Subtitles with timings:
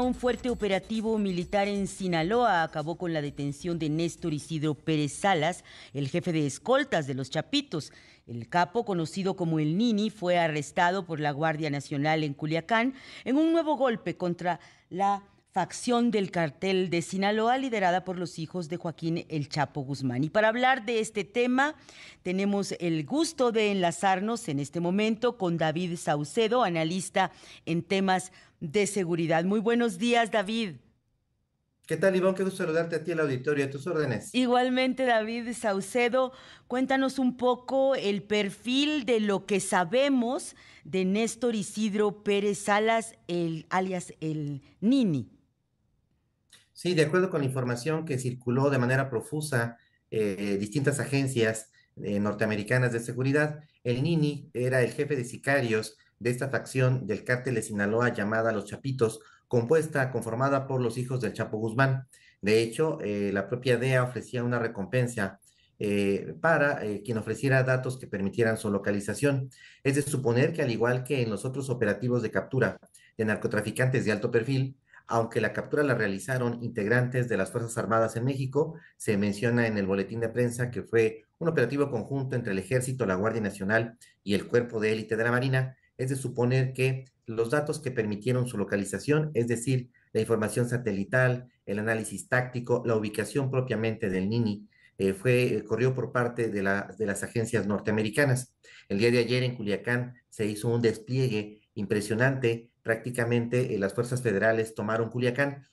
[0.00, 5.64] Un fuerte operativo militar en Sinaloa acabó con la detención de Néstor Isidro Pérez Salas,
[5.92, 7.92] el jefe de escoltas de los Chapitos.
[8.28, 13.38] El capo, conocido como el Nini, fue arrestado por la Guardia Nacional en Culiacán en
[13.38, 15.24] un nuevo golpe contra la
[15.58, 20.22] facción del cartel de Sinaloa liderada por los hijos de Joaquín El Chapo Guzmán.
[20.22, 21.74] Y para hablar de este tema,
[22.22, 27.32] tenemos el gusto de enlazarnos en este momento con David Saucedo, analista
[27.66, 29.42] en temas de seguridad.
[29.42, 30.76] Muy buenos días, David.
[31.88, 32.36] ¿Qué tal, Iván?
[32.36, 34.32] Qué gusto saludarte a ti, el auditorio, a tus órdenes.
[34.36, 36.30] Igualmente, David Saucedo,
[36.68, 43.66] cuéntanos un poco el perfil de lo que sabemos de Néstor Isidro Pérez Salas, el,
[43.70, 45.37] alias el Nini.
[46.78, 49.78] Sí, de acuerdo con la información que circuló de manera profusa
[50.12, 56.30] eh, distintas agencias eh, norteamericanas de seguridad, el Nini era el jefe de sicarios de
[56.30, 61.32] esta facción del cártel de Sinaloa llamada Los Chapitos, compuesta, conformada por los hijos del
[61.32, 62.06] Chapo Guzmán.
[62.40, 65.40] De hecho, eh, la propia DEA ofrecía una recompensa
[65.80, 69.50] eh, para quien ofreciera datos que permitieran su localización.
[69.82, 72.78] Es de suponer que al igual que en los otros operativos de captura
[73.16, 74.76] de narcotraficantes de alto perfil,
[75.08, 79.78] aunque la captura la realizaron integrantes de las Fuerzas Armadas en México, se menciona en
[79.78, 83.96] el boletín de prensa que fue un operativo conjunto entre el Ejército, la Guardia Nacional
[84.22, 87.90] y el Cuerpo de Élite de la Marina, es de suponer que los datos que
[87.90, 94.28] permitieron su localización, es decir, la información satelital, el análisis táctico, la ubicación propiamente del
[94.28, 98.54] NINI, eh, fue, eh, corrió por parte de, de las agencias norteamericanas.
[98.88, 104.22] El día de ayer en Culiacán se hizo un despliegue impresionante, prácticamente eh, las fuerzas
[104.22, 105.64] federales tomaron Culiacán,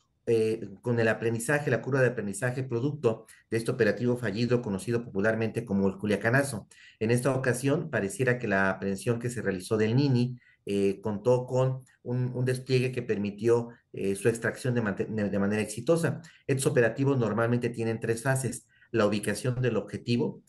[0.82, 5.88] con el aprendizaje, la curva de aprendizaje producto de este operativo fallido conocido popularmente como
[5.88, 6.68] el Culiacanazo.
[7.00, 11.84] En esta ocasión, pareciera que la aprehensión que se realizó del Nini eh, contó con
[12.02, 14.82] un, despliegue que permitió eh, su extracción de,
[15.30, 16.22] de, manera exitosa.
[16.48, 20.42] Estos operativos normalmente tienen tres fases, la ubicación del objetivo,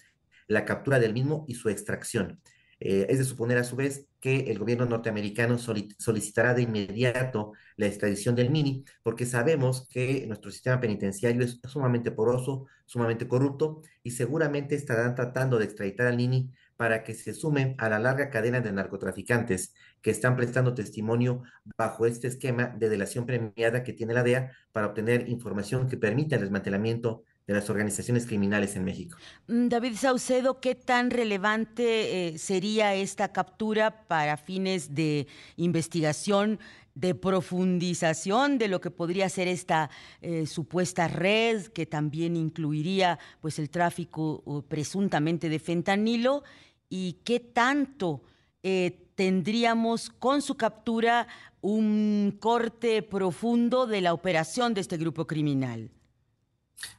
[0.48, 2.40] la captura del mismo y su extracción.
[2.80, 7.86] Eh, es de suponer a su vez que el gobierno norteamericano solicitará de inmediato la
[7.86, 14.10] extradición del Mini, porque sabemos que nuestro sistema penitenciario es sumamente poroso, sumamente corrupto, y
[14.10, 18.60] seguramente estarán tratando de extraditar al Mini para que se sumen a la larga cadena
[18.60, 21.44] de narcotraficantes que están prestando testimonio
[21.78, 26.34] bajo este esquema de delación premiada que tiene la DEA para obtener información que permita
[26.34, 29.16] el desmantelamiento de las organizaciones criminales en México.
[29.46, 36.58] Mm, David Saucedo, ¿qué tan relevante eh, sería esta captura para fines de investigación,
[36.94, 39.90] de profundización de lo que podría ser esta
[40.22, 46.42] eh, supuesta red que también incluiría pues el tráfico presuntamente de fentanilo
[46.88, 48.22] y qué tanto
[48.62, 51.28] eh, tendríamos con su captura
[51.60, 55.90] un corte profundo de la operación de este grupo criminal?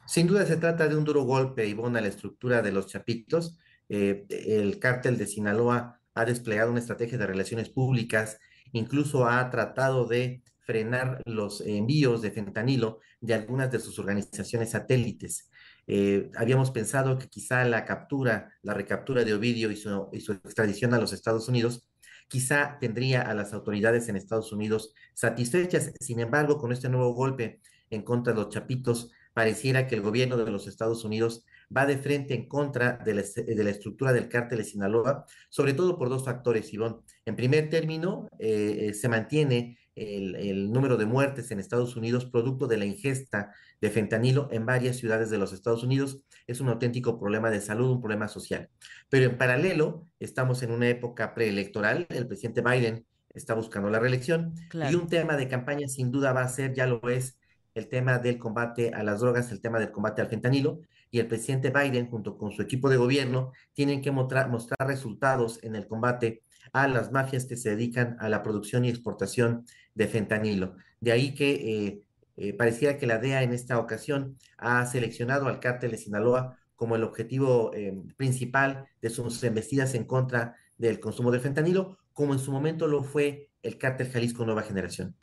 [0.06, 3.58] Sin duda se trata de un duro golpe, Ivonne, a la estructura de los chapitos.
[3.88, 8.38] Eh, el cártel de Sinaloa ha desplegado una estrategia de relaciones públicas,
[8.72, 15.50] incluso ha tratado de frenar los envíos de fentanilo de algunas de sus organizaciones satélites.
[15.86, 20.32] Eh, habíamos pensado que quizá la captura, la recaptura de Ovidio y su, y su
[20.32, 21.88] extradición a los Estados Unidos,
[22.28, 25.92] quizá tendría a las autoridades en Estados Unidos satisfechas.
[25.98, 30.36] Sin embargo, con este nuevo golpe en contra de los chapitos, pareciera que el gobierno
[30.36, 31.44] de los Estados Unidos
[31.74, 36.08] va de frente en contra de la, estructura del cártel de Sinaloa, sobre todo por
[36.08, 36.96] dos factores, Ivonne.
[37.24, 42.66] En primer término, eh, eh, se mantiene el, número de muertes en Estados Unidos producto
[42.66, 46.24] de la ingesta de fentanilo en varias ciudades de los Estados Unidos.
[46.48, 48.68] Es un auténtico problema de salud, un problema social.
[49.08, 52.08] Pero en paralelo, estamos en una época preelectoral.
[52.08, 54.52] El presidente Biden está buscando la reelección
[54.90, 57.38] y un tema de campaña sin duda va a ser, ya lo es,
[57.78, 60.80] el tema del combate a las drogas, el tema del combate al fentanilo,
[61.10, 64.50] y el presidente Biden, junto con su equipo de gobierno, tienen que mostrar,
[64.80, 69.64] resultados en el combate a las mafias que se dedican a la producción y exportación
[69.94, 70.76] de fentanilo.
[71.00, 72.02] De ahí que eh,
[72.36, 76.94] eh, parecía que la DEA en esta ocasión ha seleccionado al cártel de Sinaloa como
[76.94, 82.38] el objetivo eh, principal de sus embestidas en contra del consumo de fentanilo, como en
[82.38, 85.16] su momento lo fue el cártel Jalisco Nueva Generación.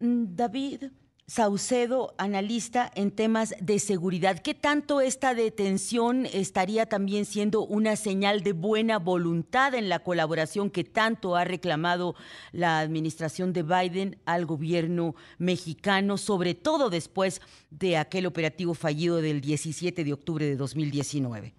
[0.00, 0.84] Mm, David,
[1.32, 4.40] Saucedo, analista en temas de seguridad.
[4.40, 10.68] ¿Qué tanto esta detención estaría también siendo una señal de buena voluntad en la colaboración
[10.68, 12.14] que tanto ha reclamado
[12.52, 17.40] la administración de Biden al gobierno mexicano, sobre todo después
[17.70, 21.54] de aquel operativo fallido del 17 de octubre de 2019?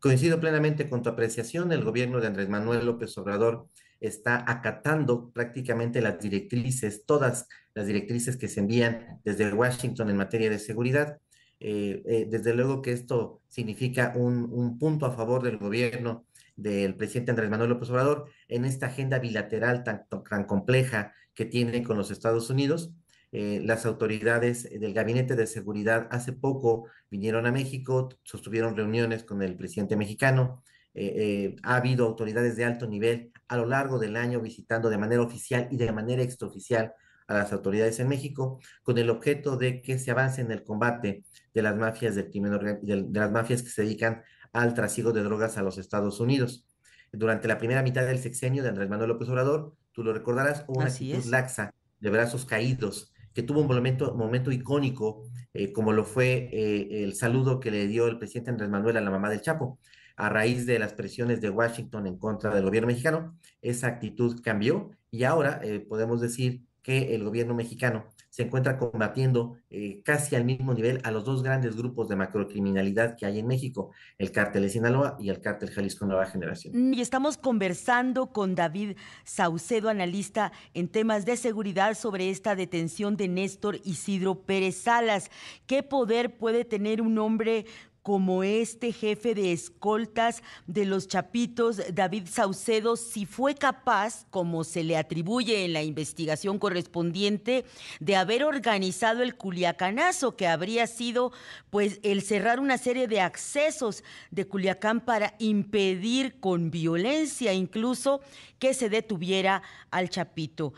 [0.00, 1.72] Coincido plenamente con tu apreciación.
[1.72, 3.68] El gobierno de Andrés Manuel López Obrador
[4.02, 10.50] está acatando prácticamente las directrices, todas las directrices que se envían desde Washington en materia
[10.50, 11.18] de seguridad.
[11.60, 16.26] Eh, eh, desde luego que esto significa un, un, punto a favor del gobierno
[16.56, 21.84] del presidente Andrés Manuel López Obrador en esta agenda bilateral tan, tan compleja que tiene
[21.84, 22.92] con los Estados Unidos.
[23.30, 29.40] Eh, las autoridades del Gabinete de Seguridad hace poco vinieron a México, sostuvieron reuniones con
[29.42, 30.62] el presidente mexicano.
[30.94, 34.98] Eh, eh, ha habido autoridades de alto nivel a lo largo del año visitando de
[34.98, 36.92] manera oficial y de manera extraoficial
[37.28, 41.24] a las autoridades en México con el objeto de que se avance en el combate
[41.54, 44.22] de las mafias del crimen de, de las mafias que se dedican
[44.52, 46.66] al trasiego de drogas a los Estados Unidos.
[47.10, 50.80] Durante la primera mitad del sexenio de Andrés Manuel López Obrador, tú lo recordarás, hubo
[50.80, 55.24] una actitud laxa de brazos caídos que tuvo un momento, momento icónico,
[55.54, 59.00] eh, como lo fue eh, el saludo que le dio el presidente Andrés Manuel a
[59.00, 59.78] la mamá del Chapo.
[60.16, 64.90] A raíz de las presiones de Washington en contra del gobierno mexicano, esa actitud cambió
[65.10, 70.46] y ahora eh, podemos decir que el gobierno mexicano se encuentra combatiendo eh, casi al
[70.46, 74.62] mismo nivel a los dos grandes grupos de macrocriminalidad que hay en México, el cártel
[74.62, 76.72] de Sinaloa y el cártel Jalisco Nueva Generación.
[76.74, 83.18] Mm, y estamos conversando con David Saucedo, analista en temas de seguridad, sobre esta detención
[83.18, 85.30] de Néstor Isidro Pérez Salas.
[85.66, 87.66] ¿Qué poder puede tener un hombre
[88.02, 94.82] como este jefe de escoltas de los Chapitos, David Saucedo, si fue capaz, como se
[94.82, 97.64] le atribuye en la investigación correspondiente,
[98.00, 101.32] de haber organizado el Culiacanazo, que habría sido
[101.70, 108.20] pues el cerrar una serie de accesos de Culiacán para impedir con violencia incluso
[108.58, 110.72] que se detuviera al Chapito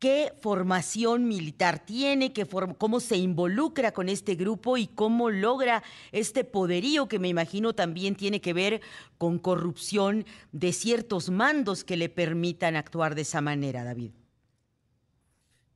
[0.00, 2.46] qué formación militar tiene, qué
[2.78, 8.16] cómo se involucra con este grupo y cómo logra este poderío que me imagino también
[8.16, 8.80] tiene que ver
[9.18, 14.12] con corrupción de ciertos mandos que le permitan actuar de esa manera, David.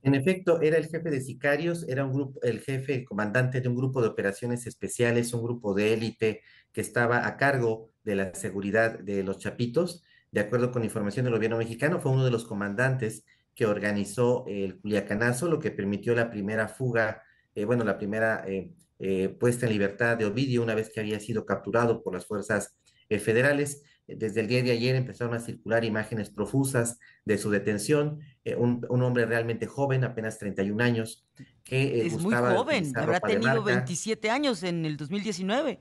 [0.01, 3.69] En efecto, era el jefe de sicarios, era un grupo, el jefe, el comandante de
[3.69, 6.41] un grupo de operaciones especiales, un grupo de élite
[6.71, 10.03] que estaba a cargo de la seguridad de los chapitos.
[10.31, 13.23] De acuerdo con información del gobierno mexicano, fue uno de los comandantes
[13.55, 17.23] que organizó el Culiacanazo, lo que permitió la primera fuga,
[17.55, 21.19] eh, bueno, la primera eh, eh, puesta en libertad de Ovidio una vez que había
[21.21, 22.77] sido capturado por las fuerzas
[23.09, 23.83] federales.
[24.07, 28.19] Desde el día de ayer empezaron a circular imágenes profusas de su detención,
[28.57, 31.27] un, un, hombre realmente joven, apenas 31 años,
[31.63, 35.79] que es muy joven, habrá tenido 27 años en el 2019.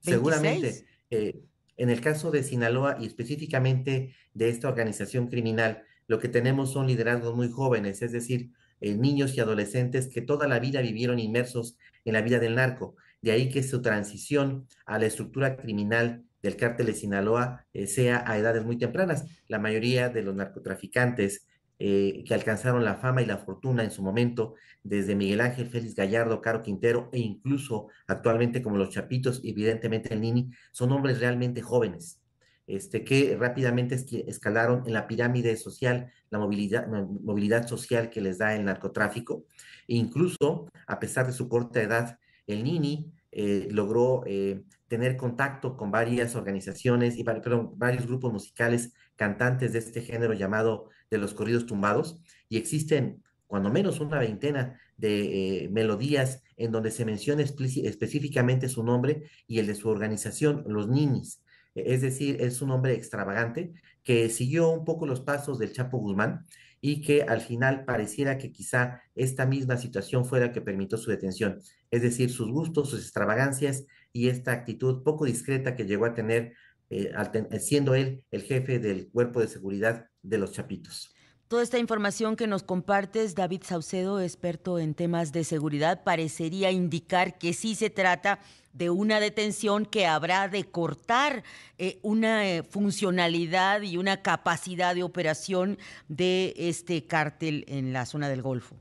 [0.00, 0.86] Seguramente.
[1.10, 6.86] en el caso de Sinaloa y específicamente de esta organización criminal, lo que tenemos son
[6.86, 8.50] liderazgos muy jóvenes, es decir,
[8.80, 12.96] eh, niños y adolescentes que toda la vida vivieron inmersos en la vida del narco.
[13.22, 18.22] De ahí que su transición a la estructura criminal del cártel de Sinaloa eh, sea
[18.26, 19.24] a edades muy tempranas.
[19.48, 21.46] La mayoría de los narcotraficantes
[21.78, 25.94] eh, que alcanzaron la fama y la fortuna en su momento, desde Miguel Ángel Félix
[25.94, 31.62] Gallardo, Caro Quintero e incluso actualmente como los Chapitos, evidentemente el Nini, son hombres realmente
[31.62, 32.20] jóvenes
[32.66, 33.94] este, que rápidamente
[34.28, 39.44] escalaron en la pirámide social, la movilidad, movilidad social que les da el narcotráfico.
[39.86, 45.76] E incluso, a pesar de su corta edad, el Nini eh, logró eh, tener contacto
[45.76, 51.66] con varias organizaciones y varios grupos musicales cantantes de este género llamado de los corridos
[51.66, 58.68] tumbados y existen cuando menos una veintena de eh, melodías en donde se menciona específicamente
[58.68, 61.42] su nombre y el de su organización, los Ninis.
[61.76, 66.46] Es decir, es un hombre extravagante que siguió un poco los pasos del Chapo Guzmán
[66.80, 71.58] y que al final pareciera que quizá esta misma situación fuera que permitió su detención.
[71.90, 76.54] Es decir, sus gustos, sus extravagancias y esta actitud poco discreta que llegó a tener
[76.88, 77.12] eh,
[77.58, 81.12] siendo él el jefe del cuerpo de seguridad de los Chapitos.
[81.48, 87.38] Toda esta información que nos compartes, David Saucedo, experto en temas de seguridad, parecería indicar
[87.38, 88.40] que sí se trata
[88.76, 91.44] de una detención que habrá de cortar
[91.78, 95.78] eh, una eh, funcionalidad y una capacidad de operación
[96.08, 98.76] de este cártel en la zona del Golfo.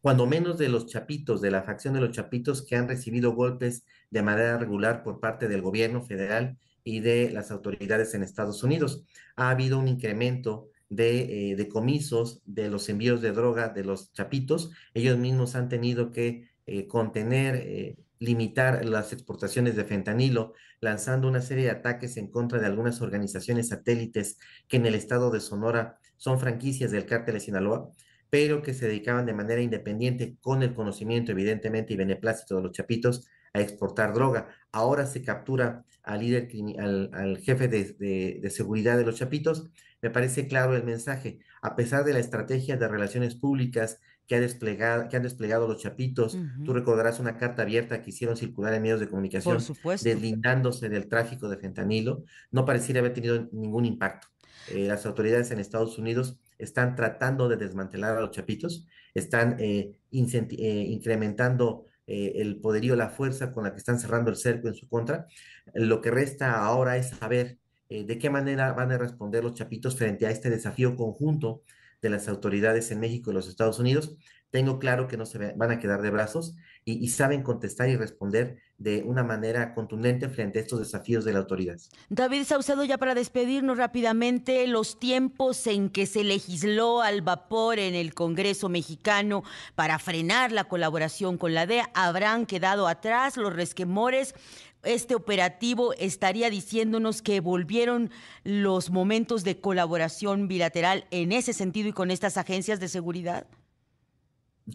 [0.00, 3.84] Cuando menos de los chapitos, de la facción de los chapitos que han recibido golpes
[4.08, 9.04] de manera regular por parte del gobierno federal y de las autoridades en Estados Unidos.
[9.36, 14.70] Ha habido un incremento de eh, decomisos de los envíos de droga de los chapitos.
[14.94, 16.48] Ellos mismos han tenido que
[16.86, 23.00] contener limitar las exportaciones de fentanilo, lanzando una serie de ataques en contra de algunas
[23.00, 27.90] organizaciones satélites que en el estado de Sonora son franquicias del cártel de Sinaloa,
[28.28, 32.72] pero que se dedicaban de manera independiente, con el conocimiento evidentemente y beneplácito de los
[32.72, 34.48] chapitos, a exportar droga.
[34.70, 36.48] Ahora se captura al líder,
[36.78, 39.70] al, jefe de, de, seguridad de los Chapitos.
[40.02, 41.40] Me parece claro el mensaje.
[41.62, 44.00] A pesar de la estrategia de relaciones públicas
[44.30, 48.36] que, ha desplegado, que han desplegado los Chapitos, tú recordarás una carta abierta que hicieron
[48.36, 49.58] circular en medios de comunicación,
[50.04, 52.22] deslindándose del tráfico de fentanilo,
[52.52, 54.28] no pareciera haber tenido ningún impacto.
[54.68, 59.98] Eh, las autoridades en Estados Unidos están tratando de desmantelar a los chapitos, están eh,
[60.12, 64.88] eh, incrementando el poderío, la fuerza con la que están cerrando el cerco en su
[64.88, 65.26] contra.
[65.74, 67.58] Lo que resta ahora es saber
[67.88, 71.62] de qué manera van a responder los chapitos frente a este desafío conjunto
[72.02, 74.16] de las autoridades en México y los Estados Unidos
[74.50, 78.58] tengo claro que no se van a quedar de brazos y, saben contestar y responder
[78.78, 81.76] de una manera contundente frente a estos desafíos de la autoridad.
[82.08, 87.94] David Saucedo, ya para despedirnos rápidamente, los tiempos en que se legisló al vapor en
[87.94, 94.34] el Congreso mexicano para frenar la colaboración con la DEA habrán quedado atrás, los resquemores
[94.82, 98.10] este operativo estaría diciéndonos que volvieron
[98.44, 103.46] los momentos de colaboración bilateral en ese sentido y con estas agencias de seguridad?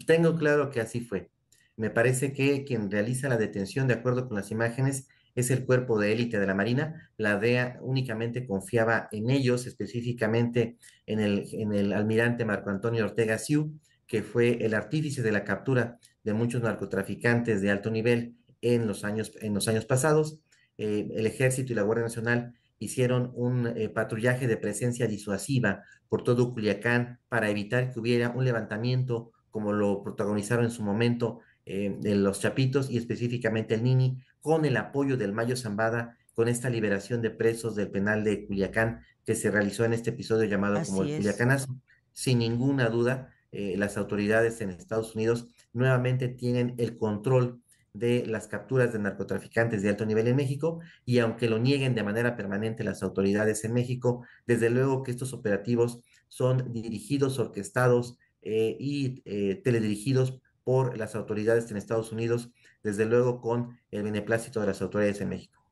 [0.06, 1.30] Tengo claro que así fue.
[1.76, 6.00] Me parece que quien realiza la detención, de acuerdo con las imágenes, es el cuerpo
[6.00, 7.10] de élite de la Marina.
[7.18, 14.22] La DEA únicamente confiaba en ellos, específicamente en el, almirante Marco Antonio Ortega Siu, que
[14.22, 19.32] fue el artífice de la captura de muchos narcotraficantes de alto nivel en los años,
[19.40, 20.40] en los años pasados.
[20.78, 26.22] Eh, el Ejército y la Guardia Nacional hicieron un eh, patrullaje de presencia disuasiva por
[26.22, 31.96] todo Culiacán para evitar que hubiera un levantamiento como lo protagonizaron en su momento eh,
[31.98, 36.68] de los Chapitos y específicamente el Nini, con el apoyo del Mayo Zambada, con esta
[36.68, 41.02] liberación de presos del penal de Culiacán que se realizó en este episodio llamado como
[41.02, 41.74] el Culiacanazo.
[42.12, 47.62] Sin ninguna duda, eh, las autoridades en Estados Unidos nuevamente tienen el control
[47.98, 52.02] de las capturas de narcotraficantes de alto nivel en México y aunque lo nieguen de
[52.02, 58.76] manera permanente las autoridades en México, desde luego que estos operativos son dirigidos, orquestados eh,
[58.78, 62.50] y eh, teledirigidos por las autoridades en Estados Unidos,
[62.82, 65.62] desde luego con el beneplácito de las autoridades en México.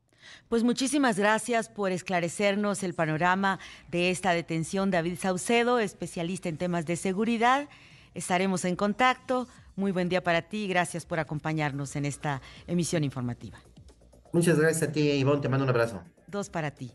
[0.49, 6.85] Pues muchísimas gracias por esclarecernos el panorama de esta detención, David Saucedo, especialista en temas
[6.85, 7.67] de seguridad.
[8.13, 9.47] Estaremos en contacto.
[9.75, 13.59] Muy buen día para ti y gracias por acompañarnos en esta emisión informativa.
[14.31, 15.41] Muchas gracias a ti, Ivonne.
[15.41, 16.01] Te mando un abrazo.
[16.27, 16.91] Dos para ti.